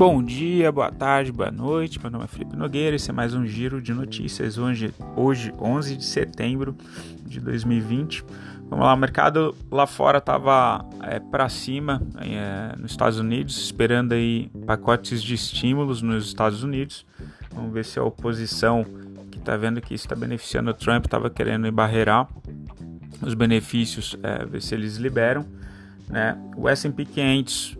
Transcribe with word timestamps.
Bom 0.00 0.22
dia, 0.22 0.72
boa 0.72 0.90
tarde, 0.90 1.30
boa 1.30 1.50
noite. 1.50 2.00
Meu 2.00 2.10
nome 2.10 2.24
é 2.24 2.26
Felipe 2.26 2.56
Nogueira. 2.56 2.96
Esse 2.96 3.10
é 3.10 3.12
mais 3.12 3.34
um 3.34 3.44
giro 3.44 3.82
de 3.82 3.92
notícias. 3.92 4.56
Hoje, 4.56 4.94
hoje 5.14 5.52
11 5.60 5.94
de 5.94 6.04
setembro 6.06 6.74
de 7.26 7.38
2020. 7.38 8.24
Vamos 8.70 8.86
lá, 8.86 8.94
o 8.94 8.96
mercado 8.96 9.54
lá 9.70 9.86
fora 9.86 10.16
estava 10.16 10.88
é, 11.02 11.20
para 11.20 11.50
cima 11.50 12.00
é, 12.16 12.74
nos 12.78 12.92
Estados 12.92 13.18
Unidos, 13.18 13.62
esperando 13.62 14.12
aí 14.12 14.50
pacotes 14.66 15.22
de 15.22 15.34
estímulos 15.34 16.00
nos 16.00 16.28
Estados 16.28 16.62
Unidos. 16.62 17.04
Vamos 17.54 17.70
ver 17.70 17.84
se 17.84 17.98
a 17.98 18.02
oposição 18.02 18.86
que 19.30 19.36
está 19.36 19.54
vendo 19.54 19.82
que 19.82 19.92
isso 19.92 20.06
está 20.06 20.16
beneficiando 20.16 20.70
o 20.70 20.74
Trump 20.74 21.04
estava 21.04 21.28
querendo 21.28 21.66
embarrear 21.66 22.26
os 23.20 23.34
benefícios, 23.34 24.16
é, 24.22 24.46
ver 24.46 24.62
se 24.62 24.74
eles 24.74 24.96
liberam. 24.96 25.44
Né? 26.08 26.38
O 26.56 26.70
S&P 26.70 27.04
500 27.04 27.79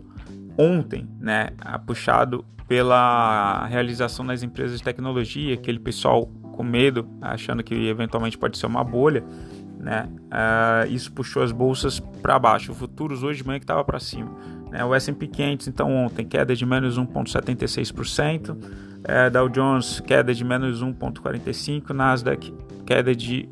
ontem, 0.61 1.07
né, 1.19 1.49
puxado 1.85 2.45
pela 2.67 3.65
realização 3.67 4.25
das 4.25 4.43
empresas 4.43 4.77
de 4.77 4.83
tecnologia, 4.83 5.53
aquele 5.53 5.79
pessoal 5.79 6.25
com 6.25 6.63
medo, 6.63 7.07
achando 7.21 7.63
que 7.63 7.73
eventualmente 7.87 8.37
pode 8.37 8.57
ser 8.57 8.67
uma 8.67 8.83
bolha, 8.83 9.23
né, 9.79 10.07
uh, 10.07 10.91
isso 10.91 11.11
puxou 11.11 11.41
as 11.41 11.51
bolsas 11.51 11.99
para 11.99 12.37
baixo. 12.37 12.71
O 12.71 12.75
futuros 12.75 13.23
hoje 13.23 13.41
de 13.41 13.47
manhã 13.47 13.59
que 13.59 13.63
estava 13.63 13.83
para 13.83 13.99
cima. 13.99 14.31
Né, 14.69 14.85
o 14.85 14.93
S&P 14.93 15.27
500 15.27 15.67
então 15.67 15.93
ontem 15.93 16.25
queda 16.25 16.55
de 16.55 16.65
menos 16.65 16.97
1,76%, 16.97 18.55
é, 19.03 19.29
Dow 19.31 19.49
Jones 19.49 19.99
queda 19.99 20.33
de 20.33 20.43
menos 20.45 20.83
1,45%, 20.83 21.89
Nasdaq 21.89 22.53
queda 22.85 23.15
de 23.15 23.49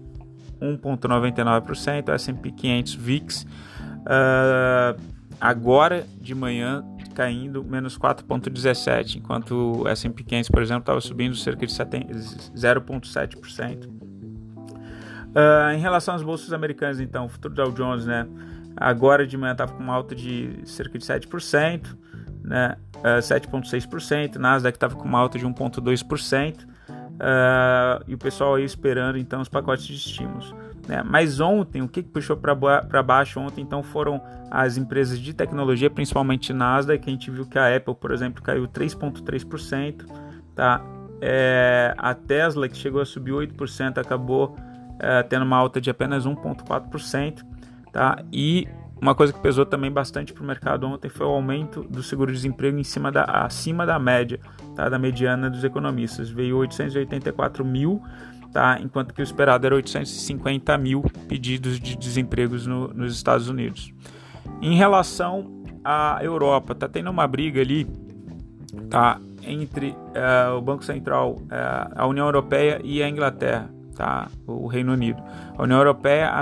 1,99%, 0.61 2.09
S&P 2.13 2.51
500 2.51 2.93
VIX 2.93 3.43
uh, 3.43 5.01
agora 5.41 6.05
de 6.21 6.35
manhã 6.35 6.83
caindo 7.19 7.65
menos 7.65 7.97
4,17, 7.97 9.17
enquanto 9.17 9.81
o 9.81 9.87
S&P 9.89 10.23
500, 10.23 10.49
por 10.49 10.61
exemplo, 10.61 10.83
estava 10.83 11.01
subindo 11.01 11.35
cerca 11.35 11.67
de 11.67 11.73
0,7%. 11.73 13.85
Uh, 13.85 13.89
ah, 15.35 15.75
em 15.75 15.79
relação 15.79 16.15
às 16.15 16.23
bolsas 16.23 16.53
americanas, 16.53 17.01
então, 17.01 17.25
o 17.25 17.29
futuro 17.29 17.53
Dow 17.53 17.73
Jones, 17.73 18.05
né, 18.05 18.25
agora 18.77 19.27
de 19.27 19.35
manhã 19.35 19.51
estava 19.51 19.73
com 19.73 19.83
uma 19.83 19.93
alta 19.93 20.15
de 20.15 20.61
cerca 20.63 20.97
de 20.97 21.03
7%, 21.03 21.93
né, 22.41 22.77
uh, 22.99 23.21
7,6%, 23.21 24.37
Nasdaq 24.37 24.77
estava 24.77 24.95
com 24.95 25.03
uma 25.03 25.19
alta 25.19 25.37
de 25.37 25.45
1,2%, 25.45 26.68
uh, 27.19 28.03
e 28.07 28.15
o 28.15 28.17
pessoal 28.17 28.55
aí 28.55 28.63
esperando 28.63 29.17
então 29.17 29.41
os 29.41 29.49
pacotes 29.49 29.85
de 29.85 29.95
estímulos. 29.95 30.53
Né? 30.87 31.03
Mas 31.03 31.39
ontem, 31.39 31.83
o 31.83 31.87
que, 31.87 32.01
que 32.01 32.09
puxou 32.09 32.35
para 32.35 33.03
baixo 33.03 33.39
ontem, 33.39 33.61
então, 33.61 33.83
foram 33.83 34.19
as 34.49 34.75
empresas 34.75 35.19
de 35.19 35.33
tecnologia, 35.33 35.89
principalmente 35.89 36.51
Nasdaq, 36.51 37.03
que 37.03 37.09
a 37.09 37.13
gente 37.13 37.29
viu 37.29 37.45
que 37.45 37.59
a 37.59 37.75
Apple, 37.75 37.93
por 37.93 38.11
exemplo, 38.11 38.41
caiu 38.41 38.67
3,3%, 38.67 40.05
tá? 40.55 40.81
É, 41.21 41.93
a 41.95 42.15
Tesla, 42.15 42.67
que 42.67 42.75
chegou 42.75 43.01
a 43.01 43.05
subir 43.05 43.33
8%, 43.33 43.99
acabou 43.99 44.55
é, 44.99 45.21
tendo 45.21 45.43
uma 45.43 45.57
alta 45.57 45.79
de 45.79 45.91
apenas 45.91 46.25
1,4%, 46.25 47.45
tá? 47.91 48.23
E 48.33 48.67
uma 49.01 49.15
coisa 49.15 49.31
que 49.31 49.39
pesou 49.39 49.65
também 49.65 49.89
bastante 49.89 50.33
para 50.33 50.43
o 50.43 50.45
mercado 50.45 50.85
ontem 50.85 51.09
foi 51.09 51.25
o 51.25 51.29
aumento 51.29 51.83
do 51.83 52.03
seguro-desemprego 52.03 52.77
em 52.77 52.83
cima 52.83 53.11
da, 53.11 53.23
acima 53.23 53.85
da 53.85 53.97
média, 53.97 54.39
tá? 54.75 54.89
da 54.89 54.99
mediana 54.99 55.49
dos 55.49 55.63
economistas. 55.63 56.29
Veio 56.29 56.57
884 56.57 57.63
mil 57.63 58.01
tá? 58.51 58.77
enquanto 58.81 59.13
que 59.13 59.21
o 59.21 59.23
esperado 59.23 59.65
era 59.65 59.75
850 59.75 60.77
mil 60.77 61.03
pedidos 61.27 61.79
de 61.79 61.95
desempregos 61.95 62.67
no, 62.67 62.89
nos 62.89 63.15
Estados 63.15 63.47
Unidos. 63.47 63.93
Em 64.61 64.75
relação 64.75 65.63
à 65.83 66.19
Europa, 66.21 66.75
tá 66.75 66.89
tendo 66.89 67.09
uma 67.09 67.25
briga 67.25 67.61
ali 67.61 67.87
tá? 68.89 69.17
entre 69.43 69.91
uh, 69.91 70.57
o 70.57 70.61
Banco 70.61 70.83
Central, 70.83 71.35
uh, 71.35 71.93
a 71.95 72.05
União 72.05 72.25
Europeia 72.25 72.81
e 72.83 73.01
a 73.01 73.07
Inglaterra, 73.07 73.69
tá? 73.95 74.27
o 74.45 74.67
Reino 74.67 74.91
Unido. 74.91 75.23
A 75.57 75.63
União 75.63 75.77
Europeia 75.77 76.33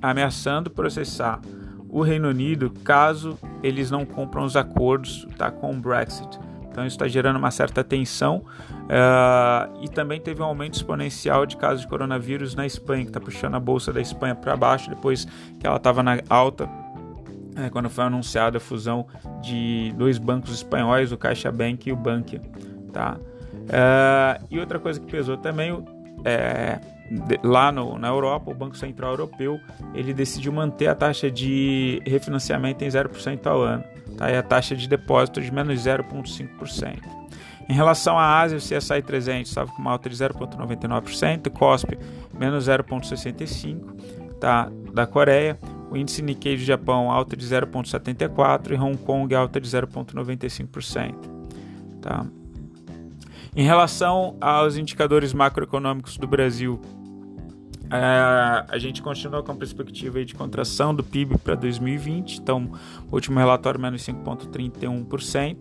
ameaçando 0.00 0.70
processar 0.70 1.40
o 1.94 2.02
Reino 2.02 2.28
Unido 2.28 2.72
caso 2.82 3.38
eles 3.62 3.88
não 3.88 4.04
cumpram 4.04 4.44
os 4.44 4.56
acordos 4.56 5.24
tá? 5.38 5.48
com 5.48 5.70
o 5.70 5.76
Brexit. 5.76 6.40
Então 6.68 6.84
isso 6.84 6.96
está 6.96 7.06
gerando 7.06 7.36
uma 7.36 7.52
certa 7.52 7.84
tensão 7.84 8.38
uh, 8.38 9.80
e 9.80 9.88
também 9.88 10.20
teve 10.20 10.42
um 10.42 10.44
aumento 10.44 10.74
exponencial 10.74 11.46
de 11.46 11.56
casos 11.56 11.82
de 11.82 11.86
coronavírus 11.86 12.56
na 12.56 12.66
Espanha, 12.66 13.04
que 13.04 13.10
está 13.10 13.20
puxando 13.20 13.54
a 13.54 13.60
bolsa 13.60 13.92
da 13.92 14.00
Espanha 14.00 14.34
para 14.34 14.56
baixo 14.56 14.90
depois 14.90 15.24
que 15.60 15.64
ela 15.64 15.76
estava 15.76 16.02
na 16.02 16.18
alta 16.28 16.68
é, 17.56 17.70
quando 17.70 17.88
foi 17.88 18.02
anunciada 18.02 18.58
a 18.58 18.60
fusão 18.60 19.06
de 19.40 19.94
dois 19.96 20.18
bancos 20.18 20.52
espanhóis, 20.52 21.12
o 21.12 21.16
CaixaBank 21.16 21.88
e 21.88 21.92
o 21.92 21.96
Bankia, 21.96 22.42
tá? 22.92 23.16
Uh, 23.54 24.44
e 24.50 24.58
outra 24.58 24.80
coisa 24.80 24.98
que 24.98 25.06
pesou 25.06 25.36
também 25.36 25.70
é, 26.24 26.80
lá 27.42 27.70
no, 27.70 27.98
na 27.98 28.08
Europa, 28.08 28.50
o 28.50 28.54
Banco 28.54 28.76
Central 28.76 29.12
Europeu 29.12 29.60
ele 29.94 30.12
decidiu 30.12 30.52
manter 30.52 30.88
a 30.88 30.94
taxa 30.94 31.30
de 31.30 32.00
refinanciamento 32.06 32.84
em 32.84 32.88
0% 32.88 33.46
ao 33.46 33.62
ano 33.62 33.84
tá? 34.16 34.30
e 34.30 34.36
a 34.36 34.42
taxa 34.42 34.74
de 34.74 34.88
depósito 34.88 35.40
de 35.40 35.52
menos 35.52 35.78
0,5%. 35.80 37.24
Em 37.68 37.72
relação 37.72 38.18
à 38.18 38.40
Ásia, 38.40 38.58
o 38.58 38.60
CSI 38.60 39.02
300 39.02 39.48
estava 39.48 39.70
com 39.70 39.80
uma 39.80 39.92
alta 39.92 40.08
de 40.08 40.16
0,99%, 40.16 41.50
COSP 41.50 41.98
menos 42.38 42.68
0,65%, 42.68 44.38
tá? 44.38 44.70
da 44.92 45.06
Coreia, 45.06 45.58
o 45.90 45.96
índice 45.96 46.22
Nikkei 46.22 46.56
do 46.56 46.62
Japão 46.62 47.10
alta 47.10 47.36
de 47.36 47.46
0,74% 47.46 48.70
e 48.70 48.74
Hong 48.74 48.96
Kong 48.98 49.34
alta 49.34 49.60
de 49.60 49.68
0,95%. 49.68 51.14
Tá? 52.02 52.26
Em 53.56 53.62
relação 53.62 54.36
aos 54.40 54.76
indicadores 54.76 55.32
macroeconômicos 55.32 56.16
do 56.16 56.26
Brasil, 56.26 56.80
é, 57.88 58.64
a 58.68 58.76
gente 58.78 59.00
continua 59.00 59.44
com 59.44 59.52
a 59.52 59.54
perspectiva 59.54 60.24
de 60.24 60.34
contração 60.34 60.92
do 60.92 61.04
PIB 61.04 61.38
para 61.38 61.54
2020, 61.54 62.38
então 62.38 62.72
último 63.12 63.38
relatório 63.38 63.78
menos 63.78 64.02
5,31%, 64.02 65.58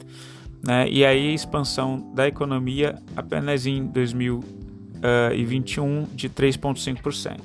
né, 0.65 0.89
e 0.89 1.05
aí 1.05 1.35
expansão 1.35 2.11
da 2.15 2.27
economia 2.27 2.95
apenas 3.15 3.67
em 3.67 3.85
2021 3.85 6.07
de 6.15 6.29
3,5%. 6.29 7.41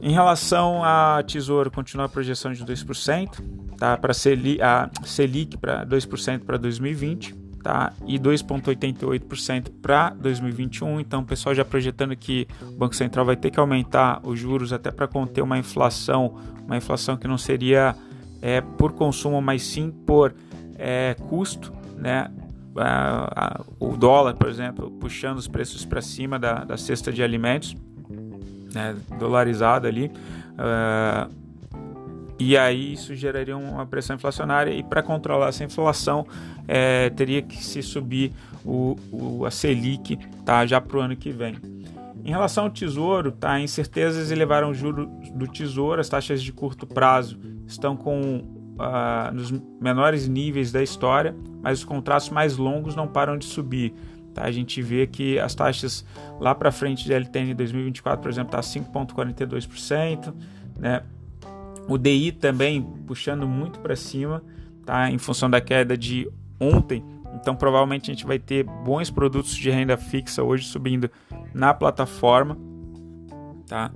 Em 0.00 0.12
relação 0.12 0.82
a 0.82 1.22
Tesouro, 1.24 1.70
continua 1.70 2.06
a 2.06 2.08
projeção 2.08 2.52
de 2.52 2.64
2%, 2.64 3.44
tá, 3.76 3.96
para 3.96 4.10
a 4.10 4.14
Selic 5.04 5.56
para 5.56 5.86
2% 5.86 6.44
para 6.44 6.56
2020 6.56 7.46
tá? 7.62 7.92
e 8.06 8.18
2,88% 8.18 9.70
para 9.82 10.10
2021. 10.10 11.00
Então, 11.00 11.20
o 11.20 11.24
pessoal 11.24 11.54
já 11.54 11.64
projetando 11.64 12.16
que 12.16 12.46
o 12.62 12.76
Banco 12.76 12.94
Central 12.94 13.24
vai 13.24 13.36
ter 13.36 13.50
que 13.50 13.58
aumentar 13.58 14.20
os 14.22 14.38
juros 14.38 14.72
até 14.72 14.90
para 14.90 15.06
conter 15.06 15.42
uma 15.42 15.58
inflação, 15.58 16.36
uma 16.64 16.76
inflação 16.76 17.16
que 17.16 17.26
não 17.26 17.38
seria 17.38 17.94
é, 18.40 18.60
por 18.60 18.92
consumo, 18.92 19.40
mas 19.40 19.62
sim 19.62 19.90
por 19.90 20.34
é, 20.76 21.14
custo, 21.28 21.72
né? 21.96 22.30
o 23.80 23.96
dólar, 23.96 24.34
por 24.34 24.48
exemplo, 24.48 24.90
puxando 25.00 25.38
os 25.38 25.48
preços 25.48 25.84
para 25.84 26.00
cima 26.00 26.38
da, 26.38 26.64
da 26.64 26.76
cesta 26.76 27.12
de 27.12 27.24
alimentos, 27.24 27.74
né, 28.72 28.94
dolarizado 29.18 29.88
ali. 29.88 30.12
Uh, 30.54 31.47
e 32.38 32.56
aí 32.56 32.92
isso 32.92 33.14
geraria 33.14 33.56
uma 33.56 33.84
pressão 33.84 34.14
inflacionária 34.16 34.70
e 34.70 34.82
para 34.82 35.02
controlar 35.02 35.48
essa 35.48 35.64
inflação 35.64 36.26
é, 36.66 37.10
teria 37.10 37.42
que 37.42 37.64
se 37.64 37.82
subir 37.82 38.32
o, 38.64 38.96
o, 39.10 39.44
a 39.44 39.50
Selic 39.50 40.16
tá, 40.44 40.64
já 40.64 40.80
para 40.80 40.96
o 40.96 41.00
ano 41.00 41.16
que 41.16 41.30
vem. 41.30 41.56
Em 42.24 42.30
relação 42.30 42.64
ao 42.64 42.70
tesouro, 42.70 43.32
tá, 43.32 43.58
incertezas 43.58 44.30
elevaram 44.30 44.70
o 44.70 44.74
juro 44.74 45.06
do 45.34 45.48
tesouro, 45.48 46.00
as 46.00 46.08
taxas 46.08 46.42
de 46.42 46.52
curto 46.52 46.86
prazo 46.86 47.40
estão 47.66 47.96
com 47.96 48.42
uh, 48.78 49.34
nos 49.34 49.50
menores 49.80 50.28
níveis 50.28 50.70
da 50.70 50.82
história, 50.82 51.34
mas 51.62 51.78
os 51.78 51.84
contratos 51.84 52.28
mais 52.28 52.56
longos 52.56 52.94
não 52.94 53.08
param 53.08 53.36
de 53.36 53.46
subir. 53.46 53.94
Tá? 54.34 54.44
A 54.44 54.52
gente 54.52 54.80
vê 54.80 55.06
que 55.06 55.38
as 55.38 55.54
taxas 55.54 56.04
lá 56.38 56.54
para 56.54 56.70
frente 56.70 57.04
de 57.04 57.12
LTN 57.12 57.54
2024, 57.54 58.20
por 58.20 58.30
exemplo, 58.30 58.58
está 58.58 58.60
5,42%, 58.60 60.34
né? 60.78 61.02
O 61.88 61.96
DI 61.96 62.32
também 62.32 62.82
puxando 63.06 63.48
muito 63.48 63.80
para 63.80 63.96
cima, 63.96 64.42
tá? 64.84 65.10
Em 65.10 65.18
função 65.18 65.48
da 65.48 65.60
queda 65.60 65.96
de 65.96 66.30
ontem. 66.60 67.02
Então, 67.34 67.56
provavelmente 67.56 68.10
a 68.10 68.14
gente 68.14 68.26
vai 68.26 68.38
ter 68.38 68.64
bons 68.64 69.10
produtos 69.10 69.54
de 69.54 69.70
renda 69.70 69.96
fixa 69.96 70.42
hoje 70.42 70.64
subindo 70.66 71.10
na 71.54 71.72
plataforma, 71.72 72.58
tá? 73.66 73.90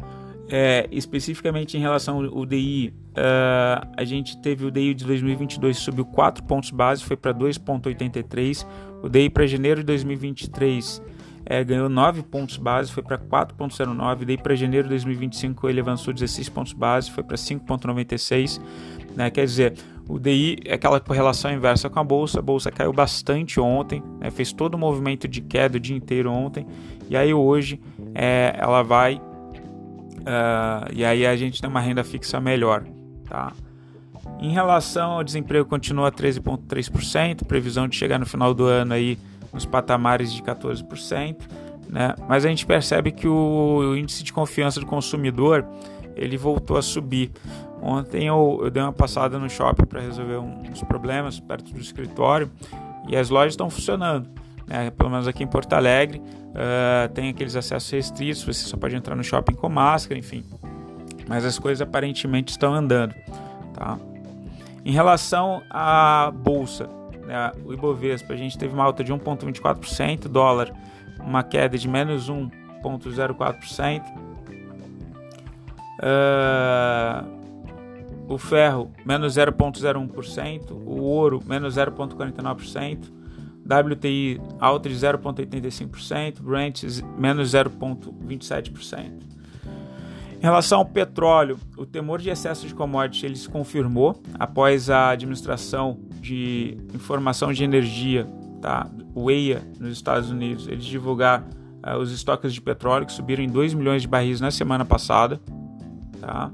É, 0.48 0.88
especificamente 0.90 1.76
em 1.76 1.80
relação 1.80 2.24
ao 2.24 2.44
DI, 2.44 2.92
uh, 3.10 3.14
ah, 3.16 3.88
a 3.96 4.04
gente 4.04 4.40
teve 4.42 4.66
o 4.66 4.70
DI 4.70 4.92
de 4.92 5.04
2022 5.06 5.78
subiu 5.78 6.04
4 6.04 6.44
pontos 6.44 6.70
base, 6.70 7.02
foi 7.02 7.16
para 7.16 7.32
2,83. 7.32 8.66
O 9.02 9.08
DI 9.08 9.30
para 9.30 9.46
janeiro 9.46 9.80
de 9.80 9.86
2023 9.86 11.02
é, 11.44 11.62
ganhou 11.64 11.88
9 11.88 12.22
pontos 12.22 12.56
base, 12.56 12.90
foi 12.90 13.02
para 13.02 13.18
4,09. 13.18 14.24
Daí 14.24 14.36
para 14.36 14.54
janeiro 14.54 14.84
de 14.84 14.90
2025 14.90 15.68
ele 15.68 15.80
avançou 15.80 16.12
16 16.12 16.48
pontos 16.48 16.72
base, 16.72 17.10
foi 17.10 17.22
para 17.22 17.36
5,96. 17.36 18.60
Né? 19.16 19.30
Quer 19.30 19.44
dizer, 19.44 19.74
O 20.08 20.18
DI 20.18 20.58
é 20.64 20.74
aquela 20.74 20.98
correlação 21.00 21.52
inversa 21.52 21.88
com 21.88 21.98
a 21.98 22.04
bolsa. 22.04 22.40
A 22.40 22.42
bolsa 22.42 22.70
caiu 22.70 22.92
bastante 22.92 23.60
ontem, 23.60 24.02
né? 24.18 24.30
fez 24.30 24.52
todo 24.52 24.74
o 24.74 24.78
movimento 24.78 25.28
de 25.28 25.40
queda 25.40 25.76
o 25.76 25.80
dia 25.80 25.96
inteiro 25.96 26.30
ontem. 26.30 26.66
E 27.08 27.16
aí 27.16 27.32
hoje 27.32 27.80
é, 28.14 28.54
ela 28.58 28.82
vai. 28.82 29.16
Uh, 30.22 30.92
e 30.92 31.04
aí 31.04 31.26
a 31.26 31.36
gente 31.36 31.60
tem 31.60 31.68
uma 31.68 31.80
renda 31.80 32.04
fixa 32.04 32.40
melhor. 32.40 32.84
Tá? 33.28 33.52
Em 34.40 34.50
relação 34.50 35.12
ao 35.12 35.24
desemprego, 35.24 35.68
continua 35.68 36.10
13,3%, 36.10 37.44
previsão 37.44 37.86
de 37.88 37.96
chegar 37.96 38.18
no 38.18 38.26
final 38.26 38.52
do 38.52 38.64
ano 38.64 38.94
aí 38.94 39.18
nos 39.52 39.66
patamares 39.66 40.32
de 40.32 40.42
14%, 40.42 41.36
né? 41.88 42.14
Mas 42.28 42.44
a 42.44 42.48
gente 42.48 42.64
percebe 42.64 43.12
que 43.12 43.28
o 43.28 43.94
índice 43.96 44.22
de 44.22 44.32
confiança 44.32 44.80
do 44.80 44.86
consumidor 44.86 45.66
ele 46.16 46.36
voltou 46.36 46.76
a 46.76 46.82
subir. 46.82 47.30
Ontem 47.82 48.26
eu, 48.26 48.60
eu 48.62 48.70
dei 48.70 48.82
uma 48.82 48.92
passada 48.92 49.38
no 49.38 49.50
shopping 49.50 49.86
para 49.86 50.00
resolver 50.00 50.38
uns 50.38 50.82
problemas 50.84 51.40
perto 51.40 51.72
do 51.72 51.80
escritório 51.80 52.50
e 53.08 53.16
as 53.16 53.28
lojas 53.28 53.54
estão 53.54 53.68
funcionando. 53.68 54.28
Né? 54.66 54.90
Pelo 54.90 55.10
menos 55.10 55.26
aqui 55.26 55.42
em 55.42 55.46
Porto 55.46 55.72
Alegre 55.72 56.18
uh, 56.18 57.12
tem 57.12 57.28
aqueles 57.30 57.56
acessos 57.56 57.90
restritos, 57.90 58.44
você 58.44 58.66
só 58.66 58.76
pode 58.76 58.94
entrar 58.94 59.16
no 59.16 59.24
shopping 59.24 59.54
com 59.54 59.68
máscara, 59.68 60.18
enfim. 60.18 60.44
Mas 61.28 61.44
as 61.44 61.58
coisas 61.58 61.82
aparentemente 61.82 62.52
estão 62.52 62.72
andando. 62.72 63.14
Tá? 63.74 63.98
Em 64.84 64.92
relação 64.92 65.62
à 65.70 66.32
bolsa, 66.32 66.88
o 67.64 67.72
Ibovespa, 67.72 68.32
a 68.32 68.36
gente 68.36 68.58
teve 68.58 68.74
uma 68.74 68.84
alta 68.84 69.02
de 69.02 69.12
1,24%, 69.12 70.28
dólar 70.28 70.72
uma 71.20 71.42
queda 71.42 71.78
de 71.78 71.88
menos 71.88 72.30
1,04%, 72.30 74.02
uh, 76.02 77.42
o 78.28 78.38
ferro 78.38 78.90
menos 79.04 79.34
0,01%, 79.34 80.70
o 80.72 81.02
ouro 81.02 81.40
menos 81.46 81.76
0,49%, 81.76 83.12
WTI 83.64 84.40
alta 84.58 84.88
de 84.88 84.94
0,85%, 84.96 86.40
Brent 86.40 86.82
menos 87.16 87.52
0,27%. 87.52 89.41
Em 90.42 90.44
relação 90.44 90.80
ao 90.80 90.84
petróleo, 90.84 91.56
o 91.76 91.86
temor 91.86 92.20
de 92.20 92.28
excesso 92.28 92.66
de 92.66 92.74
commodity 92.74 93.26
ele 93.26 93.36
se 93.36 93.48
confirmou 93.48 94.20
após 94.36 94.90
a 94.90 95.10
administração 95.10 96.00
de 96.20 96.76
informação 96.92 97.52
de 97.52 97.62
energia, 97.62 98.26
tá? 98.60 98.90
o 99.14 99.30
EIA, 99.30 99.62
nos 99.78 99.92
Estados 99.92 100.32
Unidos, 100.32 100.66
eles 100.66 100.84
divulgar 100.84 101.44
uh, 101.86 101.96
os 101.96 102.10
estoques 102.10 102.52
de 102.52 102.60
petróleo 102.60 103.06
que 103.06 103.12
subiram 103.12 103.44
em 103.44 103.48
2 103.48 103.72
milhões 103.74 104.02
de 104.02 104.08
barris 104.08 104.40
na 104.40 104.50
semana 104.50 104.84
passada. 104.84 105.40
Tá? 106.20 106.50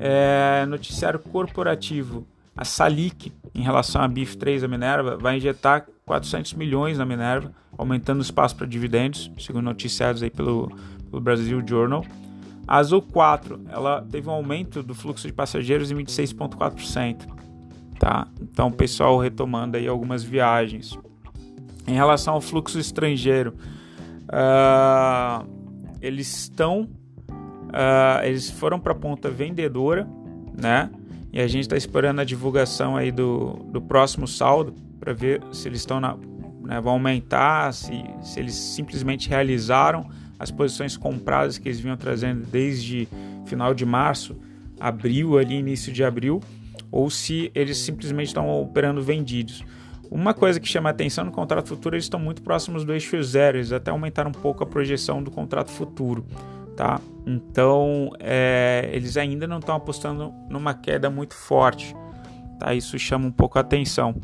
É, 0.00 0.66
noticiário 0.66 1.20
corporativo, 1.20 2.26
a 2.56 2.64
Salic, 2.64 3.32
em 3.54 3.62
relação 3.62 4.02
à 4.02 4.08
BIF3, 4.08 4.64
a 4.64 4.68
Minerva, 4.68 5.16
vai 5.16 5.36
injetar 5.36 5.86
400 6.04 6.54
milhões 6.54 6.98
na 6.98 7.06
Minerva, 7.06 7.52
aumentando 7.78 8.18
o 8.18 8.22
espaço 8.22 8.56
para 8.56 8.66
dividendos, 8.66 9.30
segundo 9.38 9.66
noticiados 9.66 10.24
aí 10.24 10.30
pelo, 10.30 10.72
pelo 11.08 11.22
Brasil 11.22 11.62
Journal. 11.64 12.04
A 12.66 12.78
Azul 12.78 13.02
4, 13.02 13.60
ela 13.68 14.02
teve 14.10 14.28
um 14.28 14.32
aumento 14.32 14.82
do 14.82 14.94
fluxo 14.94 15.26
de 15.26 15.32
passageiros 15.32 15.90
em 15.90 15.96
26,4%. 15.96 17.26
Tá? 17.98 18.26
Então, 18.40 18.68
o 18.68 18.72
pessoal 18.72 19.18
retomando 19.18 19.76
aí 19.76 19.86
algumas 19.86 20.22
viagens. 20.22 20.98
Em 21.86 21.94
relação 21.94 22.34
ao 22.34 22.40
fluxo 22.40 22.78
estrangeiro, 22.78 23.54
uh, 24.28 25.46
eles 26.00 26.36
estão, 26.36 26.88
uh, 27.28 28.24
eles 28.24 28.50
foram 28.50 28.78
para 28.78 28.92
a 28.92 28.96
ponta 28.96 29.30
vendedora, 29.30 30.08
né? 30.56 30.90
E 31.32 31.40
a 31.40 31.46
gente 31.46 31.62
está 31.62 31.76
esperando 31.76 32.20
a 32.20 32.24
divulgação 32.24 32.96
aí 32.96 33.10
do, 33.10 33.54
do 33.72 33.80
próximo 33.80 34.28
saldo 34.28 34.74
para 35.00 35.12
ver 35.12 35.42
se 35.50 35.66
eles 35.66 35.80
estão 35.80 35.98
na, 35.98 36.16
né, 36.62 36.80
vão 36.80 36.92
aumentar, 36.92 37.72
se, 37.72 38.04
se 38.20 38.38
eles 38.38 38.54
simplesmente 38.54 39.28
realizaram 39.28 40.08
as 40.42 40.50
posições 40.50 40.96
compradas 40.96 41.56
que 41.56 41.68
eles 41.68 41.78
vinham 41.78 41.96
trazendo 41.96 42.44
desde 42.44 43.06
final 43.46 43.72
de 43.72 43.86
março, 43.86 44.36
abril, 44.80 45.38
ali 45.38 45.54
início 45.54 45.92
de 45.92 46.02
abril, 46.02 46.42
ou 46.90 47.08
se 47.08 47.52
eles 47.54 47.78
simplesmente 47.78 48.26
estão 48.26 48.50
operando 48.60 49.00
vendidos. 49.00 49.64
Uma 50.10 50.34
coisa 50.34 50.58
que 50.58 50.66
chama 50.66 50.90
atenção 50.90 51.24
no 51.24 51.30
contrato 51.30 51.68
futuro, 51.68 51.94
eles 51.94 52.06
estão 52.06 52.18
muito 52.18 52.42
próximos 52.42 52.84
do 52.84 52.92
eixo 52.92 53.22
zero, 53.22 53.58
eles 53.58 53.70
até 53.70 53.92
aumentaram 53.92 54.30
um 54.30 54.34
pouco 54.34 54.64
a 54.64 54.66
projeção 54.66 55.22
do 55.22 55.30
contrato 55.30 55.70
futuro, 55.70 56.26
tá? 56.76 57.00
Então, 57.24 58.10
é, 58.18 58.90
eles 58.92 59.16
ainda 59.16 59.46
não 59.46 59.60
estão 59.60 59.76
apostando 59.76 60.34
numa 60.50 60.74
queda 60.74 61.08
muito 61.08 61.34
forte, 61.34 61.94
tá? 62.58 62.74
Isso 62.74 62.98
chama 62.98 63.28
um 63.28 63.32
pouco 63.32 63.58
a 63.58 63.60
atenção. 63.60 64.16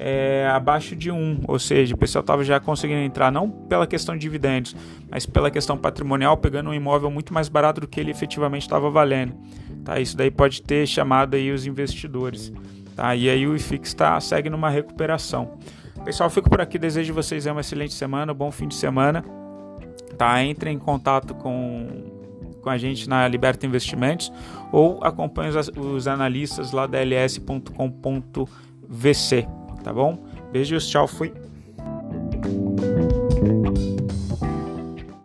é, 0.00 0.48
abaixo 0.52 0.94
de 0.94 1.10
1, 1.10 1.42
ou 1.48 1.58
seja, 1.58 1.94
o 1.94 1.98
pessoal 1.98 2.20
estava 2.20 2.44
já 2.44 2.60
conseguindo 2.60 3.00
entrar 3.00 3.32
não 3.32 3.50
pela 3.50 3.86
questão 3.86 4.14
de 4.14 4.20
dividendos, 4.20 4.76
mas 5.10 5.26
pela 5.26 5.50
questão 5.50 5.76
patrimonial, 5.76 6.36
pegando 6.36 6.70
um 6.70 6.74
imóvel 6.74 7.10
muito 7.10 7.34
mais 7.34 7.48
barato 7.48 7.80
do 7.80 7.88
que 7.88 7.98
ele 7.98 8.10
efetivamente 8.10 8.62
estava 8.62 8.88
valendo. 8.90 9.34
Tá? 9.84 9.98
Isso 9.98 10.16
daí 10.16 10.30
pode 10.30 10.62
ter 10.62 10.86
chamado 10.86 11.34
aí 11.34 11.50
os 11.50 11.66
investidores. 11.66 12.52
Tá? 12.94 13.14
E 13.16 13.28
aí 13.28 13.46
o 13.46 13.56
IFIX 13.56 13.94
tá, 13.94 14.20
segue 14.20 14.48
numa 14.48 14.70
recuperação. 14.70 15.58
Pessoal, 16.04 16.30
fico 16.30 16.48
por 16.48 16.60
aqui. 16.60 16.78
Desejo 16.78 17.12
vocês 17.12 17.46
uma 17.46 17.60
excelente 17.60 17.94
semana, 17.94 18.32
um 18.32 18.36
bom 18.36 18.52
fim 18.52 18.68
de 18.68 18.76
semana. 18.76 19.24
Tá? 20.16 20.42
Entre 20.44 20.70
em 20.70 20.78
contato 20.78 21.34
com 21.34 22.17
com 22.62 22.70
a 22.70 22.78
gente 22.78 23.08
na 23.08 23.26
Liberta 23.28 23.66
Investimentos 23.66 24.32
ou 24.72 25.02
acompanhe 25.02 25.50
os, 25.56 25.70
os 25.76 26.06
analistas 26.06 26.72
lá 26.72 26.86
da 26.86 27.02
ls.com.vc, 27.02 28.46
tá 29.82 29.92
bom? 29.92 30.24
Beijos, 30.52 30.88
tchau, 30.88 31.06
fui. 31.06 31.32